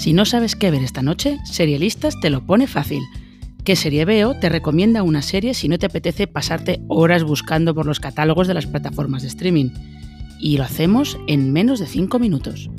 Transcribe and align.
Si 0.00 0.14
no 0.14 0.24
sabes 0.24 0.56
qué 0.56 0.70
ver 0.70 0.82
esta 0.82 1.02
noche, 1.02 1.36
Serialistas 1.44 2.18
te 2.20 2.30
lo 2.30 2.46
pone 2.46 2.66
fácil. 2.66 3.02
¿Qué 3.66 3.76
serie 3.76 4.06
veo? 4.06 4.32
Te 4.40 4.48
recomienda 4.48 5.02
una 5.02 5.20
serie 5.20 5.52
si 5.52 5.68
no 5.68 5.78
te 5.78 5.84
apetece 5.84 6.26
pasarte 6.26 6.80
horas 6.88 7.22
buscando 7.22 7.74
por 7.74 7.84
los 7.84 8.00
catálogos 8.00 8.48
de 8.48 8.54
las 8.54 8.66
plataformas 8.66 9.20
de 9.20 9.28
streaming. 9.28 9.68
Y 10.40 10.56
lo 10.56 10.64
hacemos 10.64 11.18
en 11.26 11.52
menos 11.52 11.80
de 11.80 11.86
5 11.86 12.18
minutos. 12.18 12.70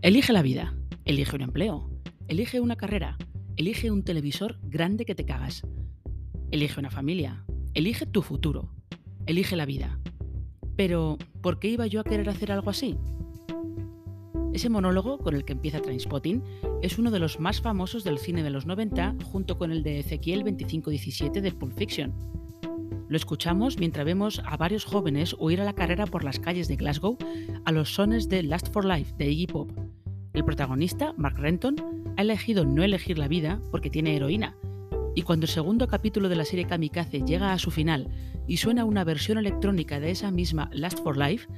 Elige 0.00 0.32
la 0.32 0.40
vida, 0.40 0.72
elige 1.04 1.36
un 1.36 1.42
empleo, 1.42 1.90
elige 2.26 2.60
una 2.60 2.76
carrera, 2.76 3.18
elige 3.58 3.90
un 3.90 4.02
televisor 4.02 4.58
grande 4.62 5.04
que 5.04 5.14
te 5.14 5.26
cagas. 5.26 5.62
Elige 6.50 6.80
una 6.80 6.90
familia, 6.90 7.44
elige 7.74 8.06
tu 8.06 8.22
futuro, 8.22 8.70
elige 9.26 9.54
la 9.54 9.66
vida. 9.66 10.00
Pero, 10.76 11.18
¿por 11.42 11.58
qué 11.58 11.68
iba 11.68 11.86
yo 11.86 12.00
a 12.00 12.04
querer 12.04 12.30
hacer 12.30 12.52
algo 12.52 12.70
así? 12.70 12.96
Ese 14.54 14.70
monólogo 14.70 15.18
con 15.18 15.34
el 15.34 15.44
que 15.44 15.52
empieza 15.52 15.82
Trainspotting 15.82 16.42
es 16.80 16.98
uno 16.98 17.10
de 17.10 17.18
los 17.18 17.38
más 17.38 17.60
famosos 17.60 18.02
del 18.02 18.16
cine 18.16 18.42
de 18.42 18.48
los 18.48 18.64
90 18.64 19.16
junto 19.24 19.58
con 19.58 19.70
el 19.70 19.82
de 19.82 19.98
Ezequiel 19.98 20.38
2517 20.38 21.42
de 21.42 21.52
Pulp 21.52 21.76
Fiction. 21.76 22.14
Lo 23.10 23.16
escuchamos 23.18 23.78
mientras 23.78 24.06
vemos 24.06 24.40
a 24.46 24.56
varios 24.56 24.86
jóvenes 24.86 25.36
huir 25.38 25.60
a 25.60 25.64
la 25.64 25.74
carrera 25.74 26.06
por 26.06 26.24
las 26.24 26.40
calles 26.40 26.66
de 26.66 26.76
Glasgow 26.76 27.18
a 27.66 27.72
los 27.72 27.92
sones 27.92 28.30
de 28.30 28.42
Last 28.42 28.72
for 28.72 28.86
Life 28.86 29.14
de 29.18 29.30
Iggy 29.30 29.46
Pop. 29.48 29.70
El 30.32 30.44
protagonista, 30.44 31.12
Mark 31.18 31.36
Renton, 31.38 31.76
ha 32.16 32.22
elegido 32.22 32.64
no 32.64 32.82
elegir 32.82 33.18
la 33.18 33.28
vida 33.28 33.60
porque 33.70 33.90
tiene 33.90 34.16
heroína, 34.16 34.56
y 35.18 35.22
cuando 35.22 35.46
el 35.46 35.50
segundo 35.50 35.88
capítulo 35.88 36.28
de 36.28 36.36
la 36.36 36.44
serie 36.44 36.68
Kamikaze 36.68 37.22
llega 37.22 37.52
a 37.52 37.58
su 37.58 37.72
final 37.72 38.06
y 38.46 38.58
suena 38.58 38.84
una 38.84 39.02
versión 39.02 39.36
electrónica 39.36 39.98
de 39.98 40.12
esa 40.12 40.30
misma 40.30 40.70
Last 40.72 41.02
for 41.02 41.16
Life, 41.16 41.48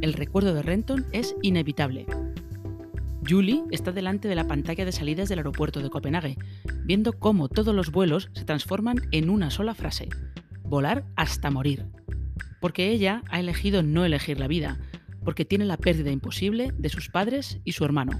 el 0.00 0.14
recuerdo 0.14 0.54
de 0.54 0.62
Renton 0.62 1.04
es 1.12 1.36
inevitable. 1.42 2.06
Julie 3.28 3.62
está 3.72 3.92
delante 3.92 4.26
de 4.26 4.36
la 4.36 4.46
pantalla 4.46 4.86
de 4.86 4.92
salidas 4.92 5.28
del 5.28 5.40
aeropuerto 5.40 5.82
de 5.82 5.90
Copenhague, 5.90 6.38
viendo 6.86 7.12
cómo 7.12 7.50
todos 7.50 7.74
los 7.74 7.92
vuelos 7.92 8.30
se 8.32 8.46
transforman 8.46 8.96
en 9.12 9.28
una 9.28 9.50
sola 9.50 9.74
frase, 9.74 10.08
volar 10.62 11.04
hasta 11.14 11.50
morir. 11.50 11.84
Porque 12.58 12.90
ella 12.90 13.22
ha 13.28 13.38
elegido 13.38 13.82
no 13.82 14.06
elegir 14.06 14.40
la 14.40 14.48
vida, 14.48 14.80
porque 15.26 15.44
tiene 15.44 15.66
la 15.66 15.76
pérdida 15.76 16.10
imposible 16.10 16.72
de 16.74 16.88
sus 16.88 17.10
padres 17.10 17.60
y 17.64 17.72
su 17.72 17.84
hermano. 17.84 18.18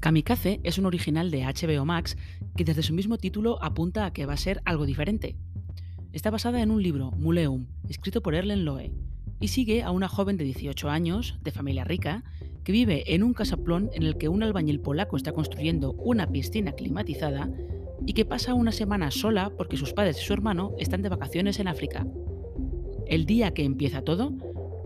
Kamikaze 0.00 0.60
es 0.62 0.78
un 0.78 0.86
original 0.86 1.32
de 1.32 1.42
HBO 1.42 1.84
Max 1.84 2.16
que 2.56 2.64
desde 2.64 2.84
su 2.84 2.94
mismo 2.94 3.18
título 3.18 3.62
apunta 3.62 4.06
a 4.06 4.12
que 4.12 4.26
va 4.26 4.34
a 4.34 4.36
ser 4.36 4.62
algo 4.64 4.86
diferente. 4.86 5.36
Está 6.12 6.30
basada 6.30 6.62
en 6.62 6.70
un 6.70 6.82
libro, 6.82 7.10
Muleum, 7.10 7.66
escrito 7.88 8.22
por 8.22 8.36
Erlen 8.36 8.64
Loe, 8.64 8.92
y 9.40 9.48
sigue 9.48 9.82
a 9.82 9.90
una 9.90 10.08
joven 10.08 10.36
de 10.36 10.44
18 10.44 10.88
años, 10.88 11.38
de 11.42 11.50
familia 11.50 11.82
rica, 11.82 12.22
que 12.62 12.70
vive 12.70 13.12
en 13.12 13.24
un 13.24 13.34
casaplón 13.34 13.90
en 13.92 14.04
el 14.04 14.16
que 14.18 14.28
un 14.28 14.44
albañil 14.44 14.80
polaco 14.80 15.16
está 15.16 15.32
construyendo 15.32 15.92
una 15.92 16.28
piscina 16.28 16.72
climatizada 16.72 17.50
y 18.06 18.12
que 18.12 18.24
pasa 18.24 18.54
una 18.54 18.72
semana 18.72 19.10
sola 19.10 19.50
porque 19.56 19.76
sus 19.76 19.92
padres 19.92 20.20
y 20.20 20.24
su 20.24 20.32
hermano 20.32 20.74
están 20.78 21.02
de 21.02 21.08
vacaciones 21.08 21.58
en 21.58 21.66
África. 21.66 22.06
El 23.06 23.26
día 23.26 23.52
que 23.52 23.64
empieza 23.64 24.02
todo, 24.02 24.32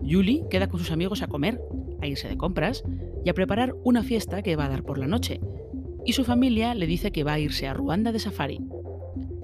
Julie 0.07 0.43
queda 0.49 0.67
con 0.67 0.79
sus 0.79 0.91
amigos 0.91 1.21
a 1.21 1.27
comer, 1.27 1.61
a 2.01 2.07
irse 2.07 2.27
de 2.27 2.37
compras 2.37 2.83
y 3.23 3.29
a 3.29 3.33
preparar 3.33 3.75
una 3.83 4.03
fiesta 4.03 4.41
que 4.41 4.55
va 4.55 4.65
a 4.65 4.69
dar 4.69 4.83
por 4.83 4.97
la 4.97 5.07
noche, 5.07 5.39
y 6.05 6.13
su 6.13 6.23
familia 6.23 6.73
le 6.75 6.87
dice 6.87 7.11
que 7.11 7.23
va 7.23 7.33
a 7.33 7.39
irse 7.39 7.67
a 7.67 7.73
Ruanda 7.73 8.11
de 8.11 8.19
safari. 8.19 8.59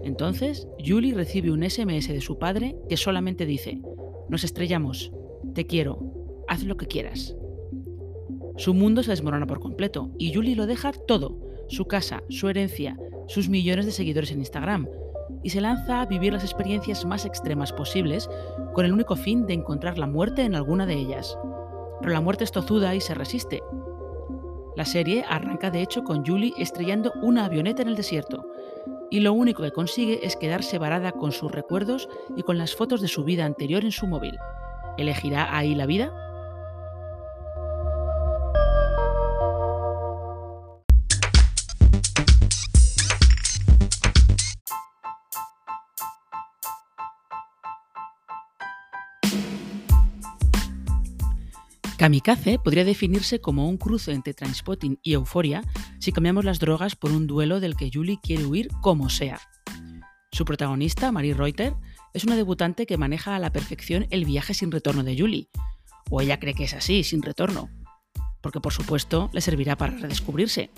Entonces, 0.03 0.67
Julie 0.85 1.13
recibe 1.13 1.51
un 1.51 1.67
SMS 1.67 2.07
de 2.07 2.21
su 2.21 2.37
padre 2.37 2.75
que 2.89 2.97
solamente 2.97 3.45
dice, 3.45 3.81
nos 4.27 4.43
estrellamos, 4.43 5.11
te 5.53 5.65
quiero, 5.65 6.43
haz 6.47 6.63
lo 6.63 6.77
que 6.77 6.87
quieras. 6.87 7.35
Su 8.57 8.73
mundo 8.73 9.03
se 9.03 9.11
desmorona 9.11 9.47
por 9.47 9.59
completo 9.59 10.11
y 10.17 10.33
Julie 10.33 10.55
lo 10.55 10.67
deja 10.67 10.91
todo, 10.91 11.37
su 11.69 11.85
casa, 11.85 12.23
su 12.29 12.49
herencia, 12.49 12.97
sus 13.27 13.47
millones 13.47 13.85
de 13.85 13.91
seguidores 13.91 14.31
en 14.31 14.39
Instagram, 14.39 14.87
y 15.43 15.49
se 15.49 15.61
lanza 15.61 16.01
a 16.01 16.05
vivir 16.05 16.33
las 16.33 16.43
experiencias 16.43 17.05
más 17.05 17.25
extremas 17.25 17.71
posibles 17.71 18.29
con 18.73 18.85
el 18.85 18.93
único 18.93 19.15
fin 19.15 19.45
de 19.45 19.53
encontrar 19.53 19.97
la 19.97 20.07
muerte 20.07 20.43
en 20.43 20.55
alguna 20.55 20.85
de 20.85 20.95
ellas 20.95 21.37
pero 21.99 22.13
la 22.13 22.21
muerte 22.21 22.43
es 22.43 22.51
tozuda 22.51 22.95
y 22.95 23.01
se 23.01 23.13
resiste. 23.13 23.63
La 24.75 24.85
serie 24.85 25.25
arranca 25.27 25.71
de 25.71 25.81
hecho 25.81 26.03
con 26.03 26.25
Julie 26.25 26.53
estrellando 26.57 27.11
una 27.21 27.45
avioneta 27.45 27.81
en 27.81 27.89
el 27.89 27.95
desierto, 27.95 28.45
y 29.11 29.21
lo 29.21 29.33
único 29.33 29.63
que 29.63 29.71
consigue 29.71 30.25
es 30.25 30.35
quedarse 30.35 30.77
varada 30.77 31.11
con 31.11 31.31
sus 31.31 31.51
recuerdos 31.51 32.07
y 32.35 32.43
con 32.43 32.57
las 32.57 32.75
fotos 32.75 33.01
de 33.01 33.07
su 33.07 33.23
vida 33.23 33.45
anterior 33.45 33.83
en 33.83 33.91
su 33.91 34.07
móvil. 34.07 34.37
¿Elegirá 34.97 35.55
ahí 35.57 35.73
la 35.75 35.87
vida? 35.87 36.13
Kamikaze 51.99 52.59
podría 52.59 52.85
definirse 52.85 53.41
como 53.41 53.67
un 53.67 53.75
cruce 53.75 54.13
entre 54.13 54.33
Transpotting 54.33 54.99
y 55.03 55.15
Euforia 55.15 55.65
si 55.99 56.13
cambiamos 56.13 56.45
las 56.45 56.59
drogas 56.59 56.95
por 56.95 57.11
un 57.11 57.27
duelo 57.27 57.59
del 57.59 57.75
que 57.75 57.91
Julie 57.93 58.21
quiere 58.23 58.45
huir 58.45 58.69
como 58.81 59.09
sea. 59.09 59.41
Su 60.31 60.45
protagonista, 60.45 61.11
Marie 61.11 61.33
Reuter, 61.33 61.73
es 62.13 62.23
una 62.23 62.37
debutante 62.37 62.85
que 62.85 62.97
maneja 62.97 63.35
a 63.35 63.39
la 63.39 63.51
perfección 63.51 64.07
el 64.11 64.23
viaje 64.23 64.53
sin 64.53 64.71
retorno 64.71 65.03
de 65.03 65.19
Julie. 65.19 65.49
O 66.09 66.21
ella 66.21 66.39
cree 66.39 66.53
que 66.53 66.63
es 66.63 66.73
así, 66.73 67.03
sin 67.03 67.21
retorno. 67.21 67.67
Porque 68.39 68.61
por 68.61 68.71
supuesto 68.71 69.29
le 69.33 69.41
servirá 69.41 69.75
para 69.75 69.97
redescubrirse. 69.97 70.71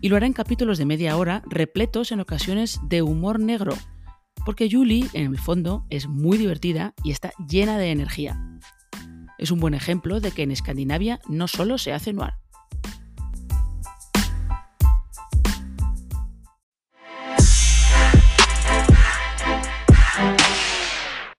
Y 0.00 0.08
lo 0.08 0.14
hará 0.14 0.26
en 0.26 0.34
capítulos 0.34 0.78
de 0.78 0.86
media 0.86 1.16
hora 1.16 1.42
repletos 1.50 2.12
en 2.12 2.20
ocasiones 2.20 2.78
de 2.84 3.02
humor 3.02 3.40
negro. 3.40 3.74
Porque 4.46 4.70
Julie, 4.70 5.08
en 5.14 5.32
el 5.32 5.38
fondo, 5.38 5.84
es 5.90 6.06
muy 6.06 6.38
divertida 6.38 6.94
y 7.02 7.10
está 7.10 7.32
llena 7.48 7.76
de 7.76 7.90
energía 7.90 8.47
es 9.38 9.50
un 9.50 9.60
buen 9.60 9.74
ejemplo 9.74 10.20
de 10.20 10.32
que 10.32 10.42
en 10.42 10.50
Escandinavia 10.50 11.20
no 11.28 11.48
solo 11.48 11.78
se 11.78 11.92
hace 11.92 12.12
noir. 12.12 12.34